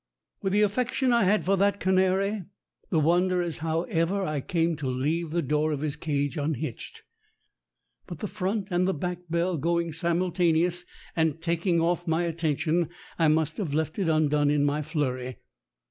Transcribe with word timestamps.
With 0.41 0.53
the 0.53 0.63
affection 0.63 1.13
I 1.13 1.25
had 1.25 1.45
for 1.45 1.55
that 1.57 1.79
canary, 1.79 2.45
the 2.89 2.99
wonder 2.99 3.39
is 3.43 3.59
how 3.59 3.83
ever 3.83 4.23
I 4.23 4.41
came 4.41 4.75
to 4.77 4.87
leave 4.87 5.29
the 5.29 5.43
door 5.43 5.71
of 5.71 5.81
his 5.81 5.95
cage 5.95 6.39
un 6.39 6.55
hitched. 6.55 7.03
But 8.07 8.17
the 8.17 8.25
front 8.27 8.69
and 8.71 8.87
the 8.87 8.95
back 8.95 9.19
bell 9.29 9.57
going 9.59 9.93
simul 9.93 10.31
taneous, 10.31 10.85
and 11.15 11.39
taking 11.39 11.79
off 11.79 12.07
my 12.07 12.23
attention, 12.23 12.89
I 13.19 13.27
must 13.27 13.57
have 13.57 13.75
left 13.75 13.99
it 13.99 14.09
undone 14.09 14.49
in 14.49 14.65
my 14.65 14.81
flurry. 14.81 15.37